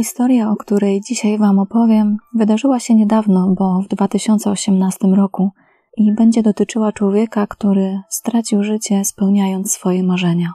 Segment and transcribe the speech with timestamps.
[0.00, 5.50] Historia, o której dzisiaj Wam opowiem, wydarzyła się niedawno, bo w 2018 roku
[5.96, 10.52] i będzie dotyczyła człowieka, który stracił życie spełniając swoje marzenia.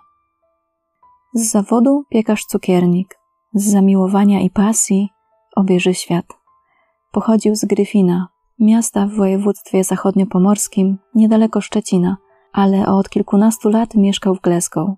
[1.34, 3.20] Z zawodu piekarz cukiernik,
[3.54, 5.10] z zamiłowania i pasji
[5.56, 6.26] obieży świat.
[7.12, 8.28] Pochodził z Gryfina,
[8.60, 12.18] miasta w województwie zachodniopomorskim, niedaleko Szczecina,
[12.54, 14.90] ale od kilkunastu lat mieszkał w Glasgow.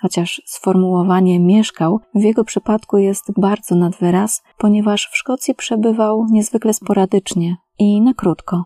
[0.00, 6.74] Chociaż sformułowanie mieszkał w jego przypadku jest bardzo nad wyraz, ponieważ w Szkocji przebywał niezwykle
[6.74, 8.64] sporadycznie i na krótko.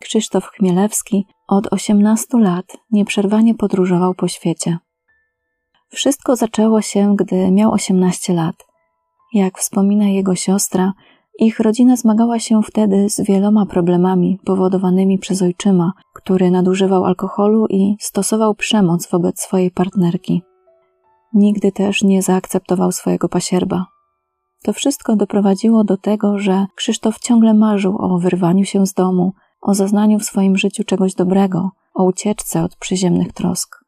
[0.00, 4.78] Krzysztof Chmielewski od 18 lat nieprzerwanie podróżował po świecie.
[5.88, 8.54] Wszystko zaczęło się, gdy miał 18 lat.
[9.32, 10.92] Jak wspomina jego siostra,
[11.38, 17.96] ich rodzina zmagała się wtedy z wieloma problemami powodowanymi przez ojczyma, który nadużywał alkoholu i
[18.00, 20.42] stosował przemoc wobec swojej partnerki.
[21.34, 23.86] Nigdy też nie zaakceptował swojego pasierba.
[24.62, 29.74] To wszystko doprowadziło do tego, że Krzysztof ciągle marzył o wyrwaniu się z domu, o
[29.74, 33.84] zaznaniu w swoim życiu czegoś dobrego, o ucieczce od przyziemnych trosk.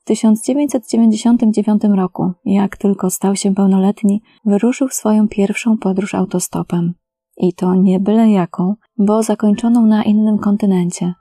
[0.00, 6.94] W 1999 roku, jak tylko stał się pełnoletni, wyruszył swoją pierwszą podróż autostopem.
[7.36, 11.14] I to nie byle jaką, bo zakończoną na innym kontynencie.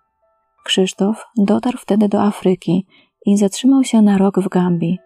[0.63, 2.85] Krzysztof dotarł wtedy do Afryki
[3.25, 4.97] i zatrzymał się na rok w Gambii.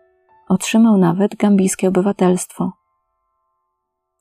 [0.49, 2.71] Otrzymał nawet gambijskie obywatelstwo.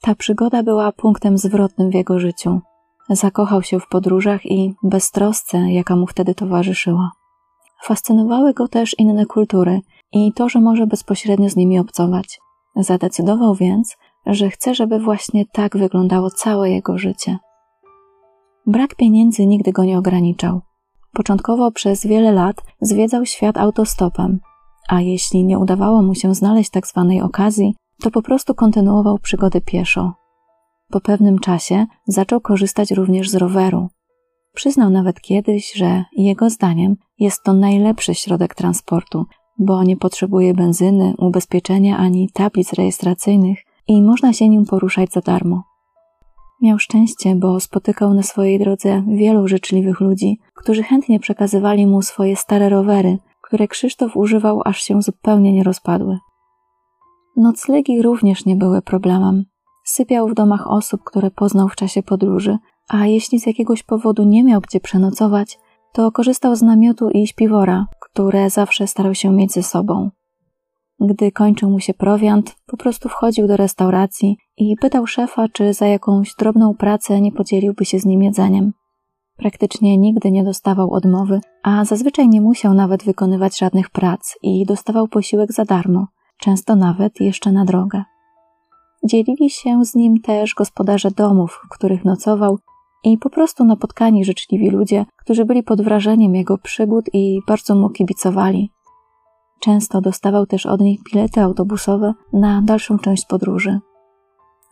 [0.01, 2.61] Ta przygoda była punktem zwrotnym w jego życiu.
[3.09, 7.11] Zakochał się w podróżach i beztrosce, jaka mu wtedy towarzyszyła.
[7.85, 9.81] Fascynowały go też inne kultury
[10.13, 12.39] i to, że może bezpośrednio z nimi obcować.
[12.77, 13.97] Zadecydował więc,
[14.27, 17.39] że chce, żeby właśnie tak wyglądało całe jego życie.
[18.67, 20.61] Brak pieniędzy nigdy go nie ograniczał.
[21.13, 24.41] Początkowo przez wiele lat zwiedzał świat autostopem,
[24.89, 29.61] a jeśli nie udawało mu się znaleźć tak zwanej okazji, to po prostu kontynuował przygody
[29.61, 30.13] pieszo.
[30.91, 33.89] Po pewnym czasie zaczął korzystać również z roweru.
[34.55, 39.25] Przyznał nawet kiedyś, że jego zdaniem jest to najlepszy środek transportu,
[39.59, 43.59] bo nie potrzebuje benzyny, ubezpieczenia ani tablic rejestracyjnych
[43.89, 45.63] i można się nim poruszać za darmo.
[46.63, 52.37] Miał szczęście, bo spotykał na swojej drodze wielu życzliwych ludzi, którzy chętnie przekazywali mu swoje
[52.37, 56.19] stare rowery, które Krzysztof używał, aż się zupełnie nie rozpadły.
[57.37, 59.45] Noclegi również nie były problemem.
[59.85, 62.59] Sypiał w domach osób, które poznał w czasie podróży,
[62.89, 65.59] a jeśli z jakiegoś powodu nie miał gdzie przenocować,
[65.93, 70.11] to korzystał z namiotu i śpiwora, które zawsze starał się mieć ze sobą.
[71.01, 75.87] Gdy kończył mu się prowiant, po prostu wchodził do restauracji i pytał szefa, czy za
[75.87, 78.73] jakąś drobną pracę nie podzieliłby się z nim jedzeniem.
[79.37, 85.09] Praktycznie nigdy nie dostawał odmowy, a zazwyczaj nie musiał nawet wykonywać żadnych prac i dostawał
[85.09, 86.07] posiłek za darmo,
[86.39, 88.03] często nawet jeszcze na drogę.
[89.05, 92.59] Dzielili się z nim też gospodarze domów, w których nocował
[93.05, 97.91] i po prostu napotkani życzliwi ludzie, którzy byli pod wrażeniem jego przygód i bardzo mu
[97.91, 98.71] kibicowali.
[99.61, 103.79] Często dostawał też od nich bilety autobusowe na dalszą część podróży.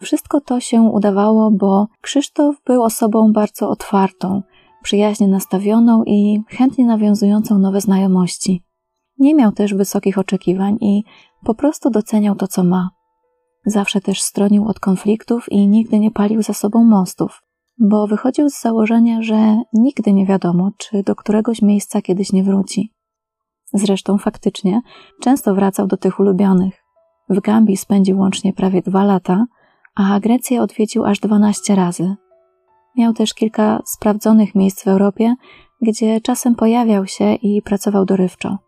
[0.01, 4.43] Wszystko to się udawało, bo Krzysztof był osobą bardzo otwartą,
[4.85, 8.65] przyjaźnie nastawioną i chętnie nawiązującą nowe znajomości.
[9.19, 11.05] Nie miał też wysokich oczekiwań i
[11.45, 12.91] po prostu doceniał to, co ma.
[13.67, 17.43] Zawsze też stronił od konfliktów i nigdy nie palił za sobą mostów,
[17.79, 22.93] bo wychodził z założenia, że nigdy nie wiadomo, czy do któregoś miejsca kiedyś nie wróci.
[23.73, 24.81] Zresztą faktycznie
[25.21, 26.85] często wracał do tych ulubionych.
[27.29, 29.47] W Gambii spędził łącznie prawie dwa lata,
[29.95, 32.17] a Grecję odwiedził aż dwanaście razy.
[32.97, 35.35] Miał też kilka sprawdzonych miejsc w Europie,
[35.83, 38.59] gdzie czasem pojawiał się i pracował dorywczo.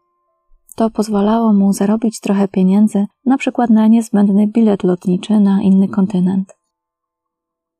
[0.77, 6.57] To pozwalało mu zarobić trochę pieniędzy, na przykład na niezbędny bilet lotniczy na inny kontynent.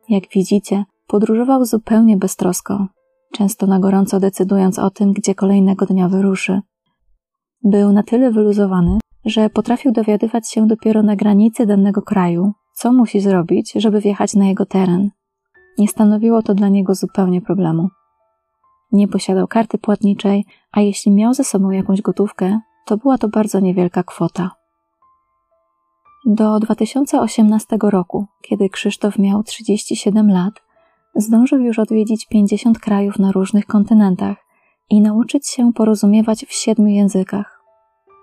[0.09, 2.87] Jak widzicie, podróżował zupełnie beztrosko,
[3.33, 6.61] często na gorąco decydując o tym, gdzie kolejnego dnia wyruszy.
[7.65, 13.21] Był na tyle wyluzowany, że potrafił dowiadywać się dopiero na granicy danego kraju, co musi
[13.21, 15.11] zrobić, żeby wjechać na jego teren.
[15.79, 17.89] Nie stanowiło to dla niego zupełnie problemu.
[18.93, 23.61] Nie posiadał karty płatniczej, a jeśli miał ze sobą jakąś gotówkę, to była to bardzo
[23.61, 24.51] niewielka kwota.
[26.27, 30.55] Do 2018 roku, kiedy Krzysztof miał 37 lat,
[31.15, 34.37] zdążył już odwiedzić 50 krajów na różnych kontynentach
[34.91, 37.63] i nauczyć się porozumiewać w siedmiu językach.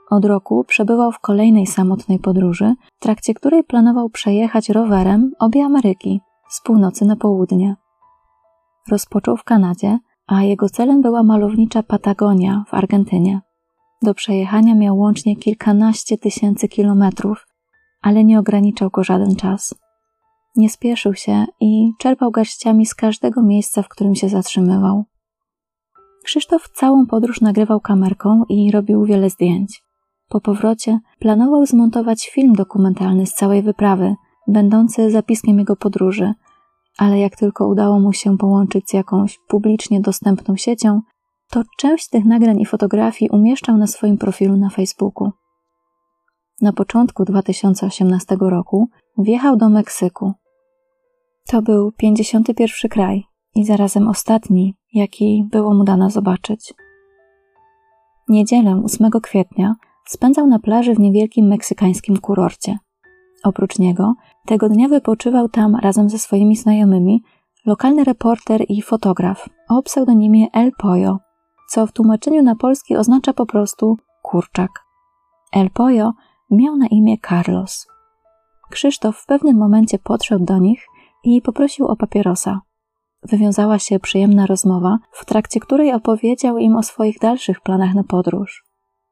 [0.09, 6.21] Od roku przebywał w kolejnej samotnej podróży, w trakcie której planował przejechać rowerem obie Ameryki,
[6.53, 7.75] z północy na południe.
[8.89, 13.41] Rozpoczął w Kanadzie, a jego celem była malownicza Patagonia w Argentynie.
[14.01, 17.47] Do przejechania miał łącznie kilkanaście tysięcy kilometrów,
[18.01, 19.75] ale nie ograniczał go żaden czas.
[20.55, 25.03] Nie spieszył się i czerpał garściami z każdego miejsca, w którym się zatrzymywał.
[26.23, 29.83] Krzysztof całą podróż nagrywał kamerką i robił wiele zdjęć.
[30.29, 34.15] Po powrocie planował zmontować film dokumentalny z całej wyprawy,
[34.47, 36.33] będący zapiskiem jego podróży,
[36.97, 41.01] ale jak tylko udało mu się połączyć z jakąś publicznie dostępną siecią,
[41.49, 45.31] to część tych nagrań i fotografii umieszczał na swoim profilu na Facebooku.
[46.61, 50.33] Na początku 2018 roku wjechał do Meksyku.
[51.47, 53.23] To był 51 kraj
[53.55, 56.73] i zarazem ostatni, jaki było mu dane zobaczyć.
[58.29, 59.75] Niedzielę 8 kwietnia
[60.05, 62.77] spędzał na plaży w niewielkim meksykańskim kurorcie.
[63.43, 64.13] Oprócz niego,
[64.45, 67.23] tego dnia wypoczywał tam razem ze swoimi znajomymi
[67.65, 71.19] lokalny reporter i fotograf o pseudonimie El Pollo,
[71.69, 74.71] co w tłumaczeniu na polski oznacza po prostu kurczak.
[75.53, 76.13] El Pollo
[76.51, 77.87] miał na imię Carlos.
[78.69, 80.85] Krzysztof w pewnym momencie podszedł do nich
[81.23, 82.61] i poprosił o papierosa.
[83.23, 88.63] Wywiązała się przyjemna rozmowa, w trakcie której opowiedział im o swoich dalszych planach na podróż.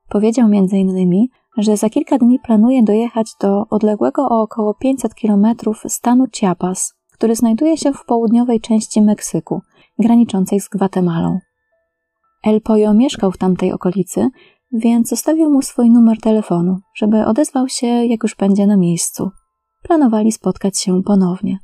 [0.09, 1.27] Powiedział m.in.,
[1.57, 7.36] że za kilka dni planuje dojechać do odległego o około 500 kilometrów stanu Chiapas, który
[7.36, 9.62] znajduje się w południowej części Meksyku,
[10.00, 11.39] graniczącej z Gwatemalą.
[12.44, 14.30] El Pollo mieszkał w tamtej okolicy,
[14.74, 19.31] więc zostawił mu swój numer telefonu, żeby odezwał się, jak już będzie na miejscu.
[19.83, 21.59] Planowali spotkać się ponownie.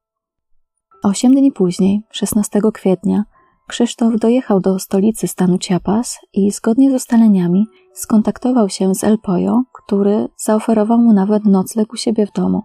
[1.03, 3.23] Osiem dni później, 16 kwietnia,
[3.67, 9.63] Krzysztof dojechał do stolicy stanu Chiapas i zgodnie z ustaleniami skontaktował się z El Pollo,
[9.73, 12.61] który zaoferował mu nawet nocleg u siebie w domu.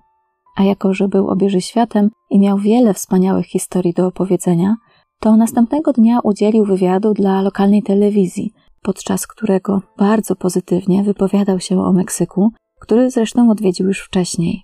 [0.56, 4.76] A jako, że był obieży światem i miał wiele wspaniałych historii do opowiedzenia,
[5.20, 8.52] to następnego dnia udzielił wywiadu dla lokalnej telewizji,
[8.82, 14.62] podczas którego bardzo pozytywnie wypowiadał się o Meksyku, który zresztą odwiedził już wcześniej.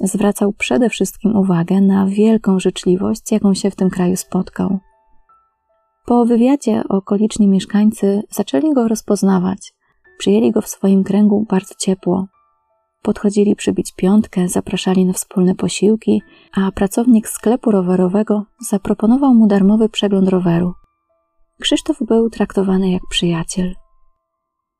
[0.00, 4.78] Zwracał przede wszystkim uwagę na wielką życzliwość, jaką się w tym kraju spotkał.
[6.04, 9.74] Po wywiadzie okoliczni mieszkańcy zaczęli go rozpoznawać.
[10.18, 12.26] Przyjęli go w swoim kręgu bardzo ciepło.
[13.02, 16.22] Podchodzili przybić piątkę, zapraszali na wspólne posiłki,
[16.52, 20.72] a pracownik sklepu rowerowego zaproponował mu darmowy przegląd roweru.
[21.60, 23.74] Krzysztof był traktowany jak przyjaciel.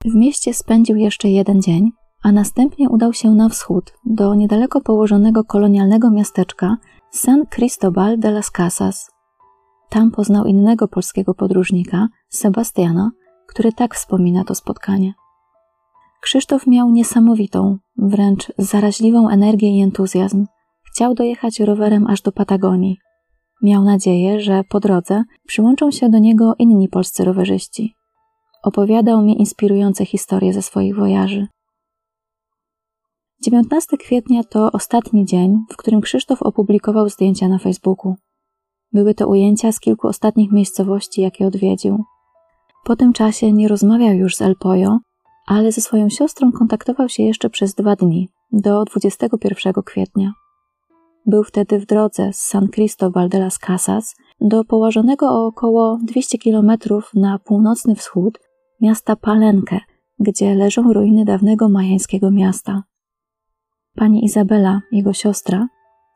[0.04, 1.90] W mieście spędził jeszcze jeden dzień,
[2.22, 6.76] a następnie udał się na wschód, do niedaleko położonego kolonialnego miasteczka
[7.10, 9.11] San Cristobal de las Casas.
[9.92, 13.10] Tam poznał innego polskiego podróżnika, Sebastiana,
[13.46, 15.14] który tak wspomina to spotkanie.
[16.20, 20.46] Krzysztof miał niesamowitą, wręcz zaraźliwą energię i entuzjazm.
[20.82, 22.98] Chciał dojechać rowerem aż do Patagonii.
[23.62, 27.94] Miał nadzieję, że po drodze przyłączą się do niego inni polscy rowerzyści.
[28.62, 31.46] Opowiadał mi inspirujące historie ze swoich wojaży.
[33.44, 38.14] 19 kwietnia to ostatni dzień, w którym Krzysztof opublikował zdjęcia na Facebooku.
[38.92, 42.04] Były to ujęcia z kilku ostatnich miejscowości, jakie odwiedził.
[42.84, 44.98] Po tym czasie nie rozmawiał już z El Pollo,
[45.46, 50.32] ale ze swoją siostrą kontaktował się jeszcze przez dwa dni, do 21 kwietnia.
[51.26, 56.38] Był wtedy w drodze z San Cristobal de las Casas do położonego o około 200
[56.38, 56.72] km
[57.14, 58.40] na północny wschód
[58.80, 59.80] miasta Palenque,
[60.18, 62.82] gdzie leżą ruiny dawnego majańskiego miasta.
[63.94, 65.68] Pani Izabela, jego siostra,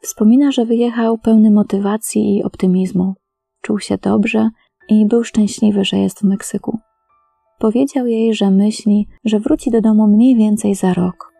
[0.02, 3.14] wspomina, że wyjechał pełny motywacji i optymizmu.
[3.62, 4.50] Czuł się dobrze
[4.88, 6.78] i był szczęśliwy, że jest w Meksyku.
[7.58, 11.32] Powiedział jej, że myśli, że wróci do domu mniej więcej za rok.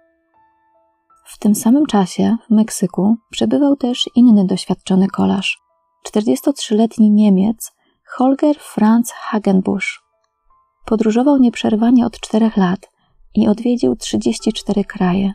[1.25, 5.59] W tym samym czasie w Meksyku przebywał też inny doświadczony kolarz,
[6.07, 7.73] 43-letni Niemiec
[8.07, 10.03] Holger Franz Hagenbusch.
[10.87, 12.91] Podróżował nieprzerwanie od czterech lat
[13.35, 15.33] i odwiedził 34 kraje.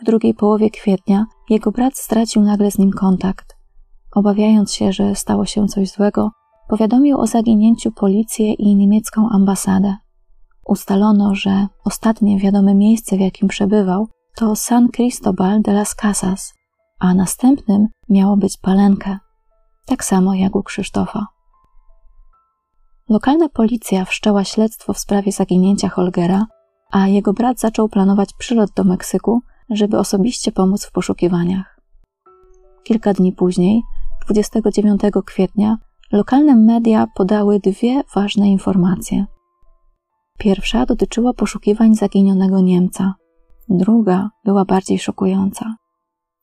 [0.00, 3.56] W drugiej połowie kwietnia jego brat stracił nagle z nim kontakt.
[4.12, 6.30] Obawiając się, że stało się coś złego,
[6.68, 9.96] powiadomił o zaginięciu policję i niemiecką ambasadę.
[10.66, 16.54] Ustalono, że ostatnie wiadome miejsce, w jakim przebywał, to San Cristobal de las Casas,
[16.98, 19.18] a następnym miało być Palenkę,
[19.86, 21.26] tak samo jak u Krzysztofa.
[23.08, 26.46] Lokalna policja wszczęła śledztwo w sprawie zaginięcia Holgera,
[26.90, 31.80] a jego brat zaczął planować przylot do Meksyku, żeby osobiście pomóc w poszukiwaniach.
[32.84, 33.82] Kilka dni później,
[34.26, 35.78] 29 kwietnia,
[36.12, 39.26] lokalne media podały dwie ważne informacje.
[40.38, 43.14] Pierwsza dotyczyła poszukiwań zaginionego Niemca,
[43.68, 45.76] druga była bardziej szokująca.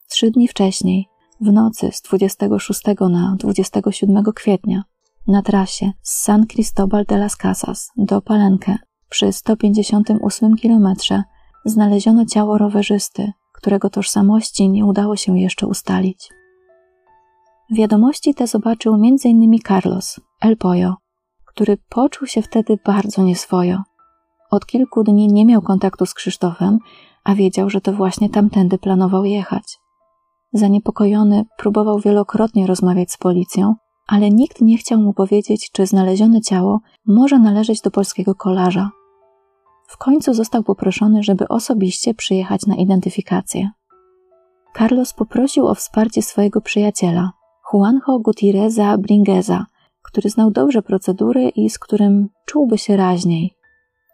[0.09, 1.07] Trzy dni wcześniej,
[1.41, 4.83] w nocy z 26 na 27 kwietnia,
[5.27, 8.77] na trasie z San Cristobal de las Casas do Palenque
[9.09, 11.23] przy 158 kilometrze
[11.65, 16.29] znaleziono ciało rowerzysty, którego tożsamości nie udało się jeszcze ustalić.
[17.71, 19.59] Wiadomości te zobaczył m.in.
[19.67, 20.95] Carlos, El Pollo,
[21.45, 23.81] który poczuł się wtedy bardzo nieswojo.
[24.51, 26.79] Od kilku dni nie miał kontaktu z Krzysztofem,
[27.23, 29.79] a wiedział, że to właśnie tamtędy planował jechać.
[30.53, 33.75] Zaniepokojony próbował wielokrotnie rozmawiać z policją,
[34.07, 38.89] ale nikt nie chciał mu powiedzieć, czy znalezione ciało może należeć do polskiego kolarza.
[39.87, 43.69] W końcu został poproszony, żeby osobiście przyjechać na identyfikację.
[44.77, 47.31] Carlos poprosił o wsparcie swojego przyjaciela,
[47.73, 49.65] Juanjo Gutierreza Bringeza,
[50.03, 53.51] który znał dobrze procedury i z którym czułby się raźniej.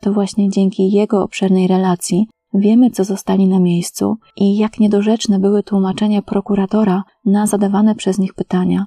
[0.02, 5.64] To właśnie dzięki jego obszernej relacji wiemy, co zostali na miejscu i jak niedorzeczne były
[5.64, 8.86] tłumaczenia prokuratora na zadawane przez nich pytania.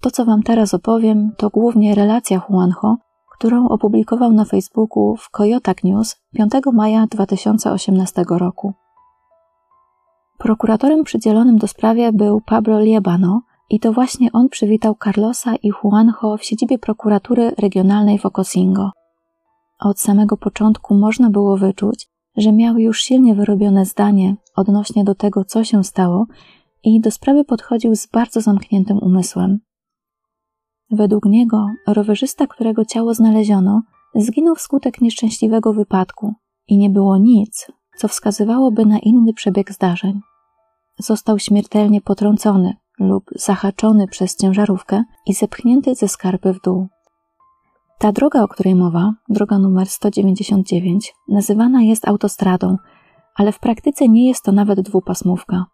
[0.00, 2.96] To, co Wam teraz opowiem, to głównie relacja Juanjo,
[3.34, 8.72] którą opublikował na Facebooku w Coyotac News 5 maja 2018 roku.
[10.38, 16.36] Prokuratorem przydzielonym do sprawy był Pablo Liebano i to właśnie on przywitał Carlosa i Juanjo
[16.38, 18.90] w siedzibie prokuratury regionalnej w Ocosingo.
[19.80, 25.44] Od samego początku można było wyczuć, że miał już silnie wyrobione zdanie odnośnie do tego,
[25.44, 26.26] co się stało
[26.84, 29.58] i do sprawy podchodził z bardzo zamkniętym umysłem.
[30.94, 33.82] Według niego rowerzysta, którego ciało znaleziono,
[34.14, 36.34] zginął wskutek nieszczęśliwego wypadku
[36.68, 40.20] i nie było nic, co wskazywałoby na inny przebieg zdarzeń.
[40.98, 46.86] Został śmiertelnie potrącony lub zahaczony przez ciężarówkę i zepchnięty ze skarpy w dół.
[47.98, 52.76] Ta droga, o której mowa, droga numer 199, nazywana jest autostradą,
[53.36, 55.64] ale w praktyce nie jest to nawet dwupasmówka.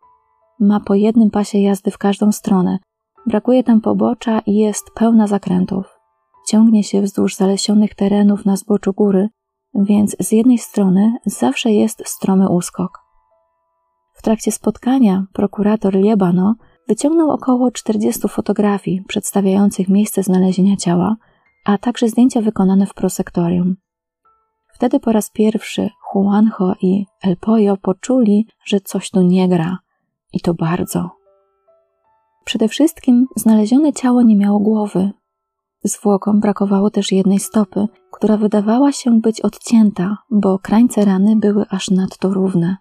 [0.60, 2.78] Ma po jednym pasie jazdy w każdą stronę,
[3.26, 5.86] brakuje tam pobocza i jest pełna zakrętów.
[6.48, 9.28] Ciągnie się wzdłuż zalesionych terenów na zboczu góry,
[9.74, 12.98] więc z jednej strony zawsze jest stromy uskok.
[14.14, 16.54] W trakcie spotkania prokurator Liebano
[16.88, 21.16] wyciągnął około 40 fotografii przedstawiających miejsce znalezienia ciała,
[21.64, 23.76] a także zdjęcia wykonane w prosektorium.
[24.74, 29.78] Wtedy po raz pierwszy Juanjo i El Pollo poczuli, że coś tu nie gra
[30.32, 31.19] i to bardzo.
[32.44, 35.10] Przede wszystkim znalezione ciało nie miało głowy.
[35.84, 41.90] Zwłokom brakowało też jednej stopy, która wydawała się być odcięta, bo krańce rany były aż
[41.90, 42.76] nadto równe.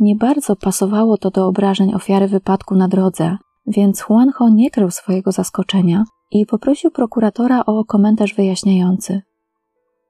[0.00, 5.32] Nie bardzo pasowało to do obrażeń ofiary wypadku na drodze, więc Juanjo nie krył swojego
[5.32, 9.22] zaskoczenia i poprosił prokuratora o komentarz wyjaśniający.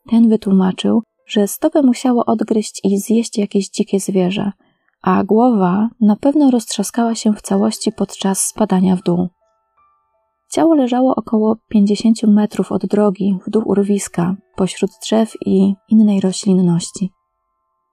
[0.09, 4.53] Ten wytłumaczył, że stopę musiało odgryźć i zjeść jakieś dzikie zwierzę,
[5.07, 9.29] a głowa na pewno roztrzaskała się w całości podczas spadania w dół.
[10.53, 17.11] Ciało leżało około 50 metrów od drogi w dół urwiska, pośród drzew i innej roślinności.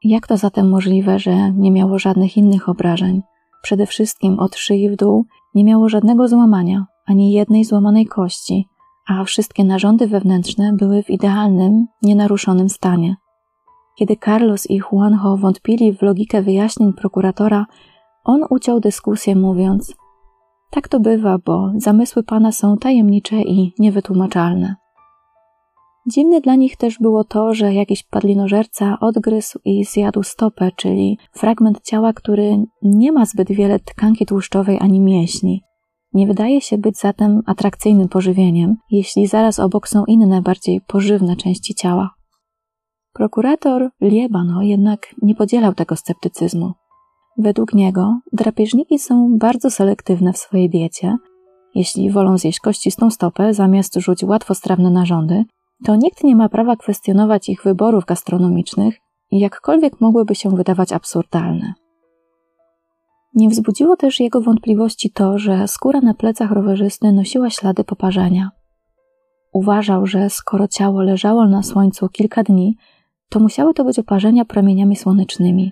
[0.03, 3.21] Jak to zatem możliwe, że nie miało żadnych innych obrażeń?
[3.61, 8.67] Przede wszystkim od szyi w dół nie miało żadnego złamania, ani jednej złamanej kości,
[9.07, 13.15] a wszystkie narządy wewnętrzne były w idealnym, nienaruszonym stanie.
[13.95, 17.65] Kiedy Carlos i Juanjo wątpili w logikę wyjaśnień prokuratora,
[18.23, 19.95] on uciął dyskusję mówiąc:
[20.71, 24.75] Tak to bywa, bo zamysły pana są tajemnicze i niewytłumaczalne.
[26.07, 31.81] Dziwne dla nich też było to, że jakiś padlinożerca odgryzł i zjadł stopę, czyli fragment
[31.81, 35.61] ciała, który nie ma zbyt wiele tkanki tłuszczowej ani mięśni.
[36.13, 41.75] Nie wydaje się być zatem atrakcyjnym pożywieniem, jeśli zaraz obok są inne, bardziej pożywne części
[41.75, 42.09] ciała.
[43.13, 46.73] Prokurator Liebano jednak nie podzielał tego sceptycyzmu.
[47.37, 51.17] Według niego drapieżniki są bardzo selektywne w swojej diecie.
[51.75, 55.43] Jeśli wolą zjeść kościstą stopę zamiast rzuć łatwostrawne narządy,
[55.85, 58.97] to nikt nie ma prawa kwestionować ich wyborów gastronomicznych,
[59.31, 61.73] jakkolwiek mogłyby się wydawać absurdalne.
[63.35, 68.51] Nie wzbudziło też jego wątpliwości to, że skóra na plecach rowerzysty nosiła ślady poparzenia.
[69.53, 72.77] Uważał, że skoro ciało leżało na słońcu kilka dni,
[73.33, 75.71] to musiały to być oparzenia promieniami słonecznymi.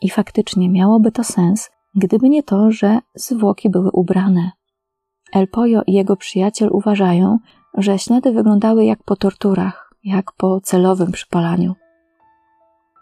[0.00, 4.50] I faktycznie miałoby to sens, gdyby nie to, że zwłoki były ubrane.
[5.32, 7.38] El Pollo i jego przyjaciel uważają,
[7.74, 11.74] że ślady wyglądały jak po torturach, jak po celowym przypalaniu.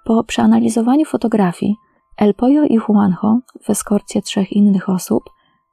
[0.04, 1.76] Po przeanalizowaniu fotografii,
[2.16, 5.24] El Pollo i Juanjo w eskorcie trzech innych osób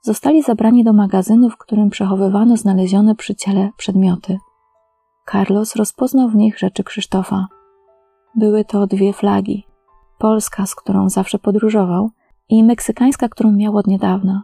[0.01, 4.38] zostali zabrani do magazynu, w którym przechowywano znalezione przy ciele przedmioty.
[5.31, 7.58] Carlos rozpoznał w nich rzeczy Krzysztofa.
[8.36, 9.65] Były to dwie flagi:
[10.17, 12.09] polska, z którą zawsze podróżował,
[12.50, 14.43] i meksykańska, którą miał od niedawna.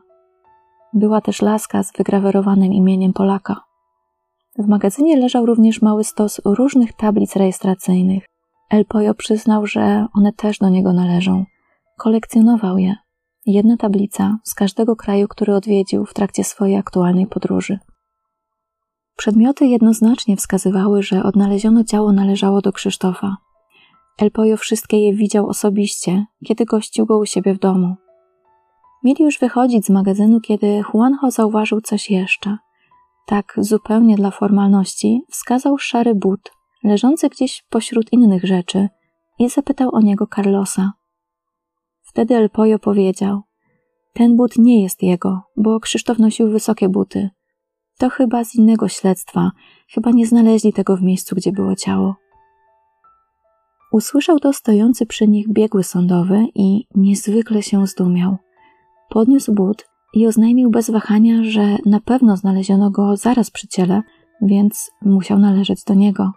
[0.93, 3.61] Była też laska z wygrawerowanym imieniem Polaka.
[4.57, 8.25] W magazynie leżał również mały stos różnych tablic rejestracyjnych.
[8.69, 11.45] El Pollo przyznał, że one też do niego należą.
[11.97, 12.95] Kolekcjonował je.
[13.45, 17.79] jedna tablica z każdego kraju, który odwiedził w trakcie swojej aktualnej podróży.
[19.17, 23.37] Przedmioty jednoznacznie wskazywały, że odnaleziono ciało należało do Krzysztofa.
[24.17, 27.95] El Poyo wszystkie je widział osobiście, kiedy gościł go u siebie w domu.
[29.03, 32.57] Mieli już wychodzić z magazynu, kiedy Juanjo zauważył coś jeszcze.
[33.27, 36.51] Tak zupełnie dla formalności wskazał szary but,
[36.83, 38.87] leżący gdzieś pośród innych rzeczy
[39.39, 40.93] i zapytał o niego Carlosa.
[42.01, 43.41] Wtedy El Poyo powiedział:
[44.13, 47.29] Ten but nie jest jego, bo Krzysztof nosił wysokie buty.
[47.97, 49.51] To chyba z innego śledztwa,
[49.93, 52.15] chyba nie znaleźli tego w miejscu, gdzie było ciało.
[53.95, 58.37] Usłyszał to stojący przy nich biegły sądowy i niezwykle się zdumiał.
[59.09, 64.01] Podniósł but i oznajmił bez wahania, że na pewno znaleziono go zaraz przy ciele,
[64.41, 66.31] więc musiał należeć do niego.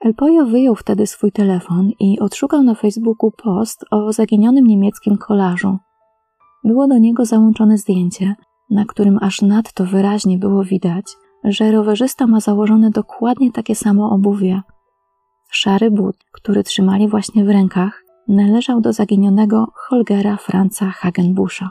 [0.00, 5.78] El Pollo wyjął wtedy swój telefon i odszukał na Facebooku post o zaginionym niemieckim kolarzu.
[6.64, 8.34] Było do niego załączone zdjęcie,
[8.70, 11.04] na którym aż nadto wyraźnie było widać,
[11.44, 14.62] że rowerzysta ma założone dokładnie takie samo obuwie.
[15.54, 21.70] Szary but, który trzymali właśnie w rękach, należał do zaginionego Holgera Franza Hagenbuscha.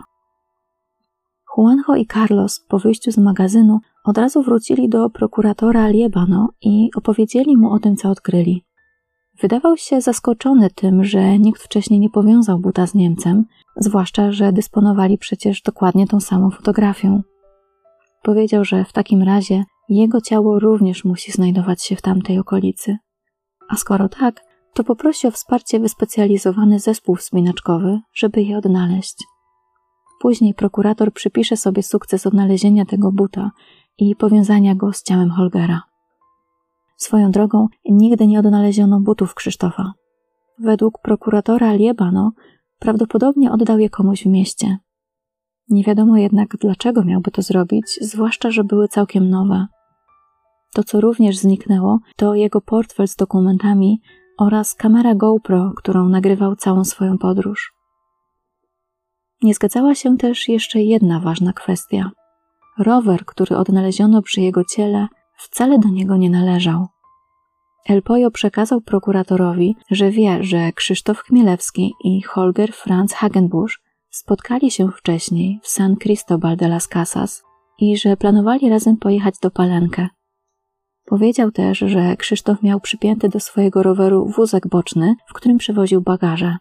[1.58, 7.58] Juanjo i Carlos po wyjściu z magazynu od razu wrócili do prokuratora Liebano i opowiedzieli
[7.58, 8.64] mu o tym, co odkryli.
[9.42, 13.46] Wydawał się zaskoczony tym, że nikt wcześniej nie powiązał buta z Niemcem,
[13.78, 17.22] zwłaszcza, że dysponowali przecież dokładnie tą samą fotografią.
[18.24, 22.98] Powiedział, że w takim razie jego ciało również musi znajdować się w tamtej okolicy.
[23.72, 24.42] A skoro tak,
[24.74, 29.16] to poprosi o wsparcie wyspecjalizowany zespół wspinaczkowy, żeby je odnaleźć.
[30.22, 33.52] Później prokurator przypisze sobie sukces odnalezienia tego buta
[33.98, 35.82] i powiązania go z ciałem Holgera.
[36.98, 39.94] Swoją drogą nigdy nie odnaleziono butów Krzysztofa.
[40.60, 42.32] Według prokuratora Liebano
[42.80, 44.78] prawdopodobnie oddał je komuś w mieście.
[45.70, 49.68] Nie wiadomo jednak, dlaczego miałby to zrobić, zwłaszcza, że były całkiem nowe.
[50.74, 54.02] To, co również zniknęło, to jego portfel z dokumentami
[54.38, 57.74] oraz kamera GoPro, którą nagrywał całą swoją podróż.
[59.42, 62.12] Nie zgadzała się też jeszcze jedna ważna kwestia.
[62.78, 65.08] Rower, który odnaleziono przy jego ciele,
[65.38, 66.88] wcale do niego nie należał.
[67.90, 73.80] El Poyo przekazał prokuratorowi, że wie, że Krzysztof Chmielewski i Holger Franz Hagenbusch
[74.10, 77.44] spotkali się wcześniej w San Cristobal de las Casas
[77.80, 80.08] i że planowali razem pojechać do Palenkę.
[81.06, 86.58] Powiedział też, że Krzysztof miał przypięty do swojego roweru wózek boczny, w którym przewoził bagaże.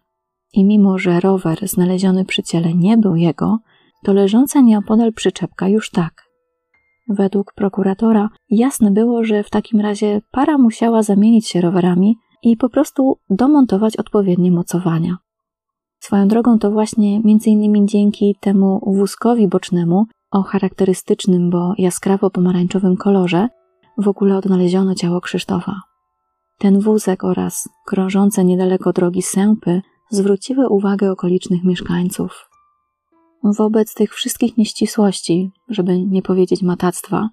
[0.53, 3.59] I mimo, że rower znaleziony przy ciele nie był jego,
[4.05, 6.31] to leżąca nieopodal przyczepka już tak.
[7.09, 12.69] Według prokuratora jasne było, że w takim razie para musiała zamienić się rowerami i po
[12.69, 15.17] prostu domontować odpowiednie mocowania.
[15.99, 23.49] Swoją drogą to właśnie innymi dzięki temu wózkowi bocznemu o charakterystycznym, bo jaskrawo pomarańczowym kolorze
[23.99, 25.83] w ogóle odnaleziono ciało Krzysztofa.
[26.59, 32.49] Ten wózek oraz krążące niedaleko drogi sępy zwróciły uwagę okolicznych mieszkańców.
[33.45, 37.29] Wobec tych wszystkich nieścisłości, żeby nie powiedzieć matactwa,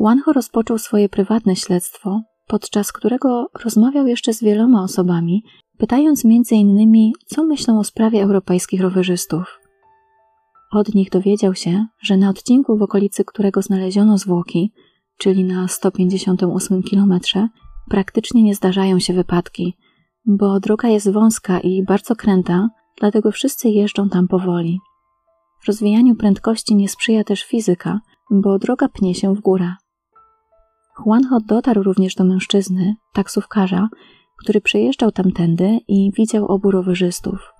[0.00, 5.44] Juanjo rozpoczął swoje prywatne śledztwo, podczas którego rozmawiał jeszcze z wieloma osobami,
[5.78, 9.58] pytając między innymi, co myślą o sprawie europejskich rowerzystów.
[10.72, 14.72] Od nich dowiedział się, że na odcinku, w okolicy którego znaleziono zwłoki,
[15.18, 17.48] czyli na 158 kilometrze,
[17.90, 19.76] praktycznie nie zdarzają się wypadki,
[20.26, 22.68] bo droga jest wąska i bardzo kręta,
[23.00, 24.80] dlatego wszyscy jeżdżą tam powoli.
[25.66, 29.74] Rozwijaniu prędkości nie sprzyja też fizyka, bo droga pnie się w górę.
[31.06, 33.88] Juanjo dotarł również do mężczyzny, taksówkarza,
[34.38, 37.52] który przejeżdżał tamtędy i widział obu rowerzystów.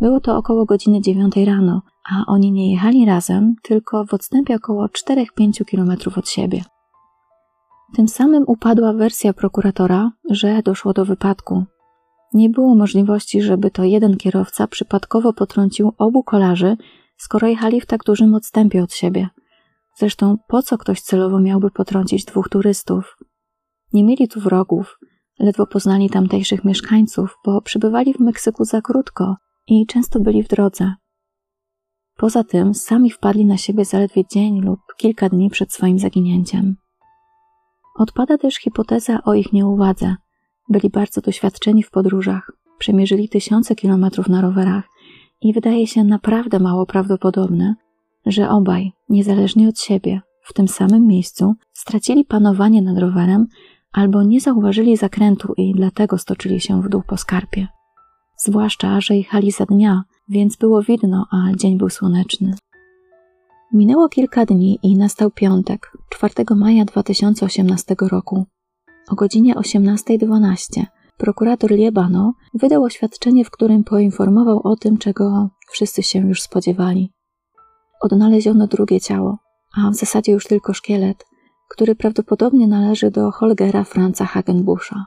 [0.00, 4.86] Było to około godziny dziewiątej rano, a oni nie jechali razem, tylko w odstępie około
[4.86, 6.64] 4-5 kilometrów od siebie.
[7.94, 11.64] Tym samym upadła wersja prokuratora, że doszło do wypadku.
[12.34, 16.76] Nie było możliwości, żeby to jeden kierowca przypadkowo potrącił obu kolarzy,
[17.16, 19.28] skoro jechali w tak dużym odstępie od siebie.
[19.98, 23.16] Zresztą po co ktoś celowo miałby potrącić dwóch turystów?
[23.92, 24.98] Nie mieli tu wrogów,
[25.38, 30.94] ledwo poznali tamtejszych mieszkańców, bo przybywali w Meksyku za krótko i często byli w drodze.
[32.16, 36.76] Poza tym sami wpadli na siebie zaledwie dzień lub kilka dni przed swoim zaginięciem.
[37.98, 40.16] Odpada też hipoteza o ich nieuwadze.
[40.68, 44.84] Byli bardzo doświadczeni w podróżach, przemierzyli tysiące kilometrów na rowerach
[45.40, 47.74] i wydaje się naprawdę mało prawdopodobne,
[48.26, 53.46] że obaj, niezależnie od siebie, w tym samym miejscu stracili panowanie nad rowerem
[53.92, 57.68] albo nie zauważyli zakrętu i dlatego stoczyli się w dół po skarpie.
[58.44, 62.54] Zwłaszcza, że jechali za dnia, więc było widno, a dzień był słoneczny.
[63.72, 68.46] Minęło kilka dni i nastał piątek, 4 maja 2018 roku.
[69.10, 70.84] O godzinie 18.12
[71.16, 77.12] prokurator Liebano wydał oświadczenie, w którym poinformował o tym, czego wszyscy się już spodziewali.
[78.00, 79.38] Odnaleziono drugie ciało,
[79.76, 81.24] a w zasadzie już tylko szkielet,
[81.70, 85.06] który prawdopodobnie należy do Holgera Franza Hagenbuscha.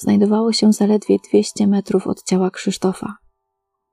[0.00, 3.16] Znajdowało się zaledwie 200 metrów od ciała Krzysztofa.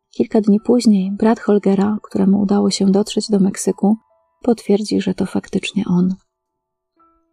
[0.09, 3.97] Kilka dni później brat Holgera, któremu udało się dotrzeć do Meksyku,
[4.43, 6.15] potwierdzi, że to faktycznie on.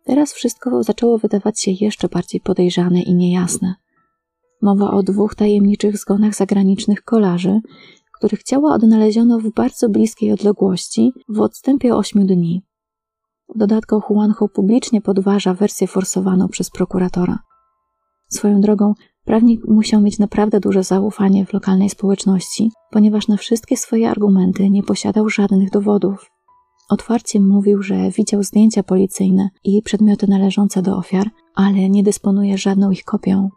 [0.05, 3.75] Teraz wszystko zaczęło wydawać się jeszcze bardziej podejrzane i niejasne.
[4.63, 7.61] Mowa o dwóch tajemniczych zgonach zagranicznych kolarzy,
[8.13, 12.63] których ciała odnaleziono w bardzo bliskiej odległości w odstępie ośmiu dni.
[13.55, 17.39] W dodatku Juanjo publicznie podważa wersję forsowaną przez prokuratora.
[18.35, 18.95] Swoją drogą,
[19.25, 24.83] prawnik musiał mieć naprawdę duże zaufanie w lokalnej społeczności, ponieważ na wszystkie swoje argumenty nie
[24.83, 26.31] posiadał żadnych dowodów.
[26.91, 32.91] Otwarcie mówił, że widział zdjęcia policyjne i przedmioty należące do ofiar, ale nie dysponuje żadną
[32.91, 33.49] ich kopią.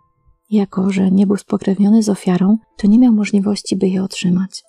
[0.50, 4.64] Jako, że nie był spokrewniony z ofiarą, to nie miał możliwości, by je otrzymać.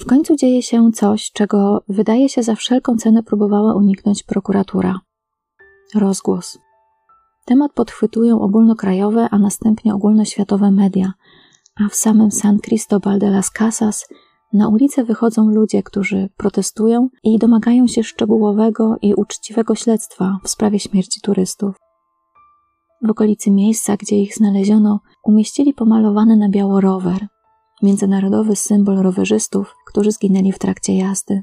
[0.00, 5.00] W końcu dzieje się coś, czego wydaje się za wszelką cenę próbowała uniknąć prokuratura.
[5.94, 6.58] Rozgłos.
[7.44, 11.12] Temat podchwytują ogólnokrajowe, a następnie ogólnoświatowe media,
[11.84, 14.08] a w samym San Cristobal de las Casas
[14.52, 20.78] na ulicę wychodzą ludzie, którzy protestują i domagają się szczegółowego i uczciwego śledztwa w sprawie
[20.78, 21.76] śmierci turystów.
[23.02, 27.26] W okolicy miejsca, gdzie ich znaleziono, umieścili pomalowany na biało rower,
[27.82, 31.42] międzynarodowy symbol rowerzystów, którzy zginęli w trakcie jazdy.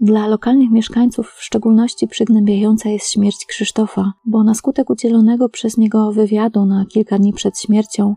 [0.00, 6.12] Dla lokalnych mieszkańców w szczególności przygnębiająca jest śmierć Krzysztofa, bo na skutek udzielonego przez niego
[6.12, 8.14] wywiadu na kilka dni przed śmiercią,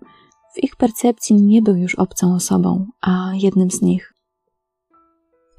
[0.56, 4.14] w ich percepcji nie był już obcą osobą, a jednym z nich.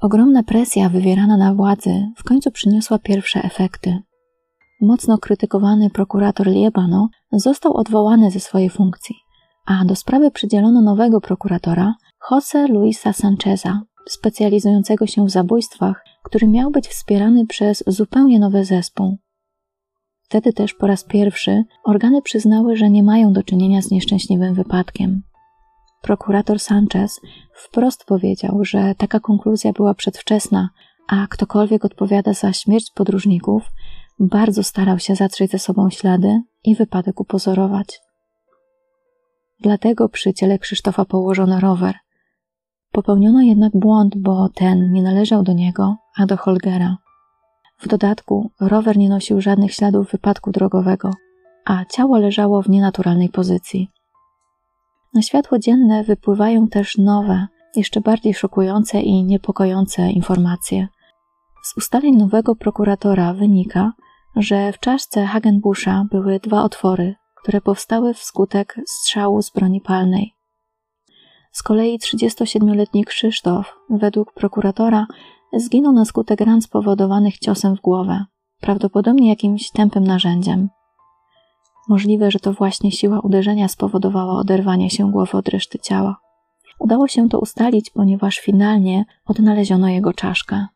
[0.01, 3.99] Ogromna presja wywierana na władzy w końcu przyniosła pierwsze efekty.
[4.81, 9.15] Mocno krytykowany prokurator Liebano został odwołany ze swojej funkcji,
[9.65, 11.93] a do sprawy przydzielono nowego prokuratora,
[12.31, 19.17] Jose Luisa Sancheza, specjalizującego się w zabójstwach, który miał być wspierany przez zupełnie nowy zespół.
[20.21, 25.21] Wtedy też po raz pierwszy organy przyznały, że nie mają do czynienia z nieszczęśliwym wypadkiem.
[26.01, 27.21] Prokurator Sanchez
[27.53, 30.69] wprost powiedział, że taka konkluzja była przedwczesna,
[31.07, 33.63] a ktokolwiek odpowiada za śmierć podróżników,
[34.19, 37.99] bardzo starał się zatrzeć ze sobą ślady i wypadek upozorować.
[39.59, 41.95] Dlatego przy ciele Krzysztofa położono rower.
[42.91, 46.97] Popełniono jednak błąd, bo ten nie należał do niego, a do Holgera.
[47.79, 51.11] W dodatku rower nie nosił żadnych śladów wypadku drogowego,
[51.65, 53.87] a ciało leżało w nienaturalnej pozycji.
[55.13, 60.87] Na światło dzienne wypływają też nowe, jeszcze bardziej szokujące i niepokojące informacje.
[61.63, 63.91] Z ustaleń nowego prokuratora wynika,
[64.35, 70.33] że w czaszce Hagenbuscha były dwa otwory, które powstały wskutek strzału z broni palnej.
[71.51, 75.07] Z kolei 37-letni Krzysztof, według prokuratora,
[75.53, 78.25] zginął na skutek ran spowodowanych ciosem w głowę,
[78.59, 80.69] prawdopodobnie jakimś tępym narzędziem.
[81.89, 86.17] Możliwe, że to właśnie siła uderzenia spowodowała oderwanie się głowy od reszty ciała.
[86.79, 90.67] Udało się to ustalić, ponieważ finalnie odnaleziono jego czaszkę.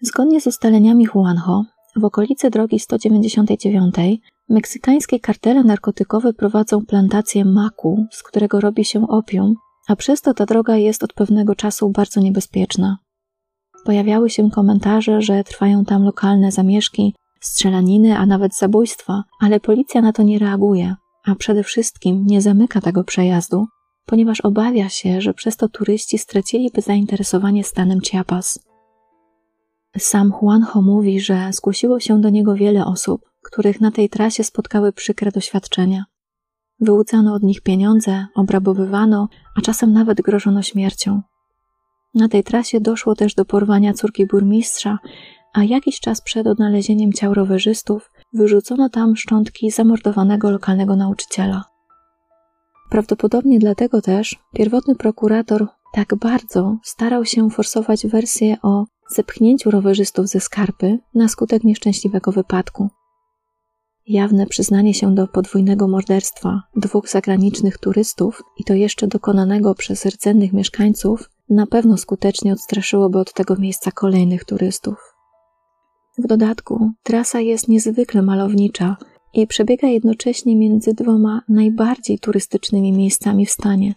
[0.00, 1.64] Zgodnie z ustaleniami Juanjo,
[1.96, 3.94] w okolicy drogi 199
[4.48, 9.54] meksykańskie kartele narkotykowe prowadzą plantację maku, z którego robi się opium,
[9.88, 12.98] a przez to ta droga jest od pewnego czasu bardzo niebezpieczna.
[13.84, 20.12] Pojawiały się komentarze, że trwają tam lokalne zamieszki, strzelaniny, a nawet zabójstwa, ale policja na
[20.12, 20.94] to nie reaguje,
[21.26, 23.66] a przede wszystkim nie zamyka tego przejazdu,
[24.06, 28.60] ponieważ obawia się, że przez to turyści straciliby zainteresowanie stanem Chiapas.
[29.98, 33.20] Sam Juanjo mówi, że zgłosiło się do niego wiele osób,
[33.54, 36.04] których na tej trasie spotkały przykre doświadczenia.
[36.80, 41.22] Wyłucano od nich pieniądze, obrabowywano, a czasem nawet grożono śmiercią.
[42.14, 44.98] Na tej trasie doszło też do porwania córki burmistrza,
[45.52, 51.64] a jakiś czas przed odnalezieniem ciał rowerzystów wyrzucono tam szczątki zamordowanego lokalnego nauczyciela.
[52.90, 60.40] Prawdopodobnie dlatego też pierwotny prokurator tak bardzo starał się forsować wersję o zepchnięciu rowerzystów ze
[60.40, 62.88] skarpy na skutek nieszczęśliwego wypadku.
[64.06, 70.52] Jawne przyznanie się do podwójnego morderstwa dwóch zagranicznych turystów i to jeszcze dokonanego przez rdzennych
[70.52, 75.14] mieszkańców na pewno skutecznie odstraszyłoby od tego miejsca kolejnych turystów.
[76.18, 78.96] W dodatku trasa jest niezwykle malownicza
[79.34, 83.94] i przebiega jednocześnie między dwoma najbardziej turystycznymi miejscami w stanie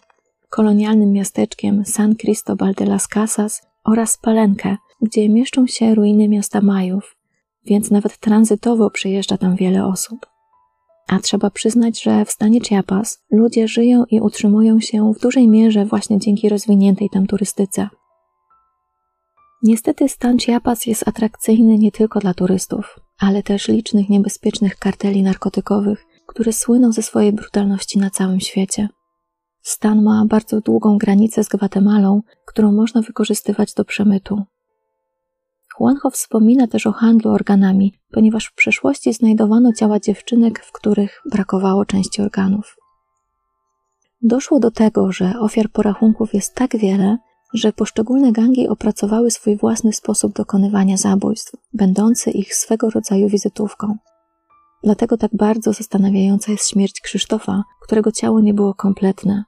[0.49, 7.16] kolonialnym miasteczkiem San Cristobal de las Casas oraz Palenkę, gdzie mieszczą się ruiny miasta Majów,
[7.67, 10.25] więc nawet tranzytowo przyjeżdża tam wiele osób.
[11.07, 15.85] A trzeba przyznać, że w stanie Chiapas ludzie żyją i utrzymują się w dużej mierze
[15.85, 17.89] właśnie dzięki rozwiniętej tam turystyce.
[19.63, 26.05] Niestety stan Chiapas jest atrakcyjny nie tylko dla turystów, ale też licznych niebezpiecznych karteli narkotykowych,
[26.27, 28.89] które słyną ze swojej brutalności na całym świecie.
[29.61, 34.43] Stan ma bardzo długą granicę z Gwatemalą, którą można wykorzystywać do przemytu.
[35.79, 41.85] Juanjo wspomina też o handlu organami, ponieważ w przeszłości znajdowano ciała dziewczynek, w których brakowało
[41.85, 42.77] części organów.
[44.21, 47.17] Doszło do tego, że ofiar porachunków jest tak wiele,
[47.53, 53.97] że poszczególne gangi opracowały swój własny sposób dokonywania zabójstw, będący ich swego rodzaju wizytówką.
[54.83, 59.43] Dlatego tak bardzo zastanawiająca jest śmierć Krzysztofa, którego ciało nie było kompletne.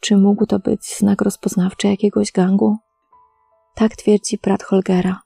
[0.00, 2.76] Czy mógł to być znak rozpoznawczy jakiegoś gangu?
[3.74, 5.20] Tak twierdzi brat Holgera.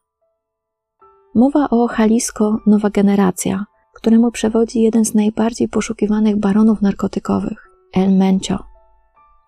[1.35, 8.65] Mowa o Jalisco Nowa Generacja, któremu przewodzi jeden z najbardziej poszukiwanych baronów narkotykowych, El Mencho.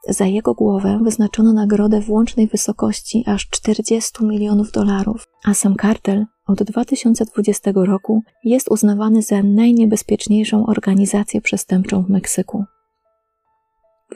[0.09, 6.27] Za jego głowę wyznaczono nagrodę w łącznej wysokości aż 40 milionów dolarów, a sam kartel
[6.47, 12.65] od 2020 roku jest uznawany za najniebezpieczniejszą organizację przestępczą w Meksyku.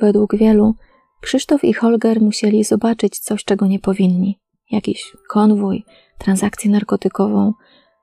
[0.00, 0.74] Według wielu
[1.20, 4.38] Krzysztof i Holger musieli zobaczyć coś, czego nie powinni.
[4.70, 5.84] Jakiś konwój,
[6.18, 7.52] transakcję narkotykową,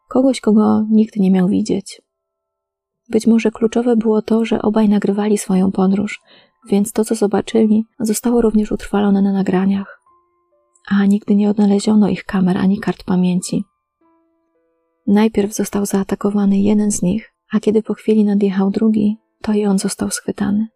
[0.10, 2.02] kogoś, kogo nikt nie miał widzieć.
[3.10, 6.22] Być może kluczowe było to, że obaj nagrywali swoją podróż,
[6.70, 10.02] więc to, co zobaczyli, zostało również utrwalone na nagraniach.
[10.90, 13.64] A nigdy nie odnaleziono ich kamer ani kart pamięci.
[15.08, 19.80] Najpierw został zaatakowany jeden z nich, a kiedy po chwili nadjechał drugi, to i on
[19.80, 20.68] został schwytany.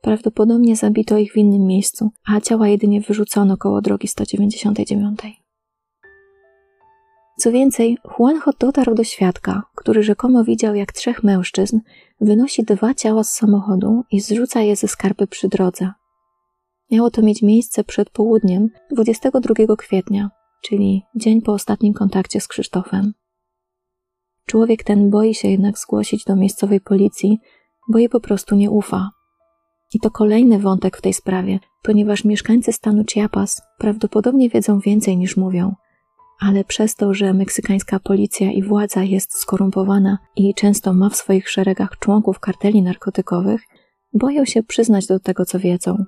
[0.00, 5.20] Prawdopodobnie zabito ich w innym miejscu, a ciała jedynie wyrzucono koło drogi 199.
[7.38, 11.80] Co więcej, Juanjo dotarł do świadka, który rzekomo widział, jak trzech mężczyzn
[12.20, 15.92] wynosi dwa ciała z samochodu i zrzuca je ze skarpy przy drodze.
[16.90, 20.30] Miało to mieć miejsce przed południem 22 kwietnia,
[20.62, 23.12] czyli dzień po ostatnim kontakcie z Krzysztofem.
[24.46, 27.38] Człowiek ten boi się jednak zgłosić do miejscowej policji,
[27.88, 29.10] bo jej po prostu nie ufa.
[29.94, 35.36] I to kolejny wątek w tej sprawie, ponieważ mieszkańcy stanu Chiapas prawdopodobnie wiedzą więcej niż
[35.36, 35.74] mówią,
[36.40, 41.50] ale przez to, że meksykańska policja i władza jest skorumpowana i często ma w swoich
[41.50, 43.60] szeregach członków karteli narkotykowych,
[44.12, 46.04] boją się przyznać do tego, co wiedzą.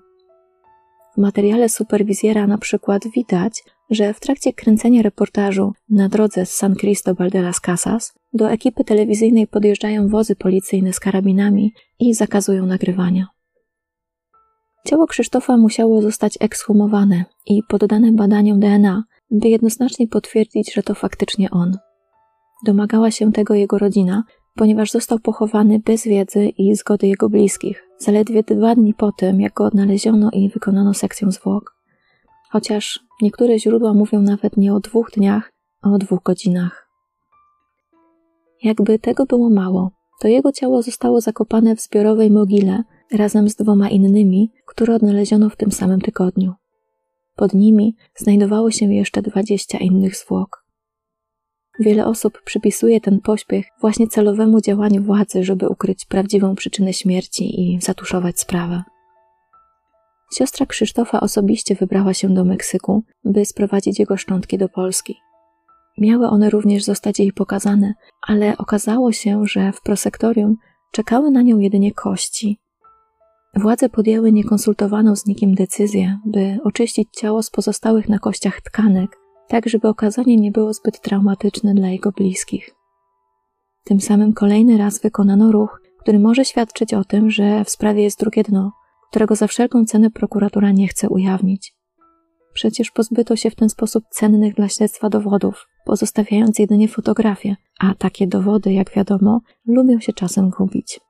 [1.15, 6.75] W materiale superwizjera na przykład widać, że w trakcie kręcenia reportażu na drodze z San
[6.77, 13.40] Cristobal de las Casas do ekipy telewizyjnej podjeżdżają wozy policyjne z karabinami i zakazują nagrywania.
[14.87, 21.51] Ciało Krzysztofa musiało zostać ekshumowane i poddane badaniom DNA, by jednoznacznie potwierdzić, że to faktycznie
[21.51, 21.79] on.
[22.67, 28.43] Domagała się tego jego rodzina, ponieważ został pochowany bez wiedzy i zgody jego bliskich, zaledwie
[28.43, 31.77] dwa dni po tym, jak go odnaleziono i wykonano sekcję zwłok.
[32.51, 36.89] Chociaż niektóre źródła mówią nawet nie o dwóch dniach, a o dwóch godzinach.
[38.63, 39.91] Jakby tego było mało,
[40.21, 45.57] to jego ciało zostało zakopane w zbiorowej mogile razem z dwoma innymi, które odnaleziono w
[45.57, 46.55] tym samym tygodniu.
[47.37, 50.65] Pod nimi znajdowało się jeszcze dwadzieścia innych zwłok.
[51.81, 57.81] Wiele osób przypisuje ten pośpiech właśnie celowemu działaniu władzy, żeby ukryć prawdziwą przyczynę śmierci i
[57.81, 58.83] zatuszować sprawę.
[60.35, 65.17] Siostra Krzysztofa osobiście wybrała się do Meksyku, by sprowadzić jego szczątki do Polski.
[65.99, 70.57] Miały one również zostać jej pokazane, ale okazało się, że w prosektorium
[70.93, 72.59] czekały na nią jedynie kości,
[73.55, 79.69] Władze podjęły niekonsultowaną z nikim decyzję, by oczyścić ciało z pozostałych na kościach tkanek, tak
[79.69, 82.71] żeby okazanie nie było zbyt traumatyczne dla jego bliskich.
[83.85, 88.21] Tym samym kolejny raz wykonano ruch, który może świadczyć o tym, że w sprawie jest
[88.21, 88.73] drugie dno,
[89.11, 91.75] którego za wszelką cenę prokuratura nie chce ujawnić.
[92.53, 98.27] Przecież pozbyto się w ten sposób cennych dla śledztwa dowodów, pozostawiając jedynie fotografie, a takie
[98.27, 101.01] dowody, jak wiadomo, lubią się czasem gubić.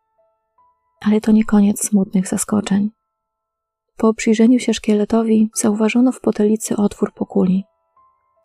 [1.01, 2.91] Ale to nie koniec smutnych zaskoczeń.
[3.97, 7.65] Po przyjrzeniu się szkieletowi zauważono w potelicy otwór po kuli.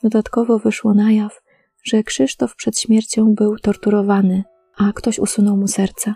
[0.04, 1.42] Dodatkowo wyszło na jaw,
[1.84, 4.44] że Krzysztof przed śmiercią był torturowany,
[4.78, 6.14] a ktoś usunął mu serce.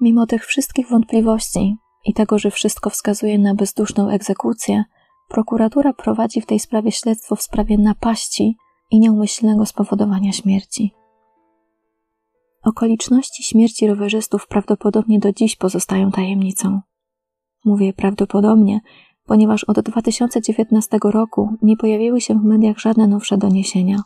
[0.00, 4.84] Mimo tych wszystkich wątpliwości i tego, że wszystko wskazuje na bezduszną egzekucję,
[5.28, 8.56] prokuratura prowadzi w tej sprawie śledztwo w sprawie napaści
[8.90, 10.92] i nieumyślnego spowodowania śmierci.
[12.64, 16.80] Okoliczności śmierci rowerzystów prawdopodobnie do dziś pozostają tajemnicą.
[17.64, 18.80] Mówię prawdopodobnie,
[19.26, 24.02] ponieważ od 2019 roku nie pojawiły się w mediach żadne nowsze doniesienia.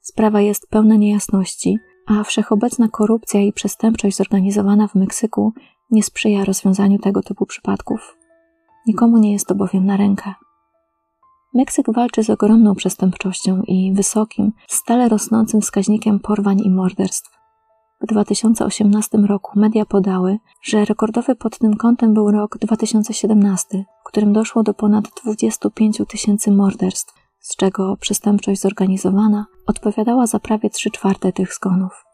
[0.00, 5.52] Sprawa jest pełna niejasności, a wszechobecna korupcja i przestępczość zorganizowana w Meksyku
[5.90, 8.16] nie sprzyja rozwiązaniu tego typu przypadków.
[8.86, 10.34] Nikomu nie jest to bowiem na rękę.
[11.54, 17.43] Meksyk walczy z ogromną przestępczością i wysokim, stale rosnącym wskaźnikiem porwań i morderstw.
[18.04, 24.32] W 2018 roku media podały, że rekordowy pod tym kątem był rok 2017, w którym
[24.32, 31.32] doszło do ponad 25 tysięcy morderstw, z czego przestępczość zorganizowana odpowiadała za prawie 3 czwarte
[31.32, 32.04] tych zgonów.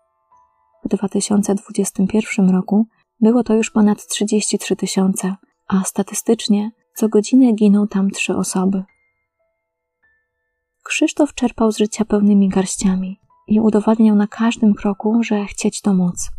[0.85, 2.87] W 2021 roku
[3.21, 5.37] było to już ponad 33 tysiące,
[5.69, 8.85] a statystycznie co godzinę giną tam trzy osoby.
[10.83, 13.21] Krzysztof czerpał z życia pełnymi garściami
[13.51, 16.31] i udowadniał na każdym kroku, że chcieć to móc.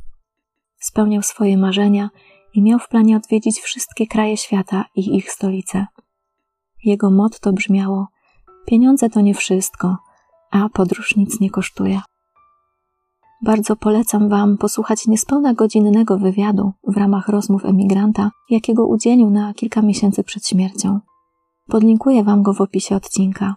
[0.79, 2.09] Spełniał swoje marzenia
[2.53, 5.87] i miał w planie odwiedzić wszystkie kraje świata i ich stolice.
[6.83, 8.07] Jego motto brzmiało:
[8.65, 9.97] Pieniądze to nie wszystko,
[10.51, 12.01] a podróż nic nie kosztuje.
[13.43, 19.81] Bardzo polecam Wam posłuchać niespełna godzinnego wywiadu w ramach rozmów emigranta, jakiego udzielił na kilka
[19.81, 20.99] miesięcy przed śmiercią.
[21.67, 23.55] Podlinkuję Wam go w opisie odcinka.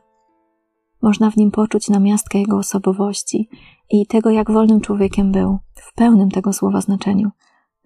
[1.04, 3.48] Można w nim poczuć namiastkę jego osobowości
[3.90, 7.30] i tego, jak wolnym człowiekiem był, w pełnym tego słowa znaczeniu.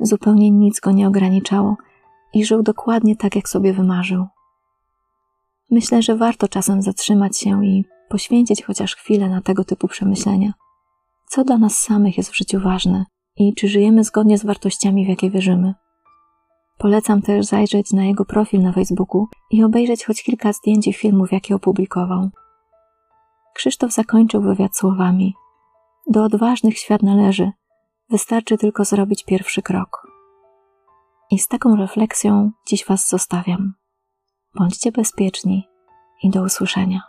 [0.01, 1.77] Zupełnie nic go nie ograniczało
[2.35, 4.27] i żył dokładnie tak, jak sobie wymarzył.
[5.71, 10.53] Myślę, że warto czasem zatrzymać się i poświęcić chociaż chwilę na tego typu przemyślenia.
[11.29, 13.05] Co dla nas samych jest w życiu ważne
[13.37, 15.75] i czy żyjemy zgodnie z wartościami, w jakie wierzymy.
[16.79, 21.33] Polecam też zajrzeć na jego profil na Facebooku i obejrzeć choć kilka zdjęć i filmów,
[21.33, 22.31] jakie opublikował.
[23.59, 25.35] Krzysztof zakończył wywiad słowami:
[26.07, 27.53] Do odważnych świat należy,
[28.11, 30.07] wystarczy tylko zrobić pierwszy krok.
[31.31, 33.75] I z taką refleksją dziś Was zostawiam.
[34.55, 35.69] Bądźcie bezpieczni
[36.23, 37.03] i do usłyszenia.